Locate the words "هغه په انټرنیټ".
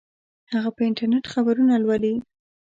0.53-1.25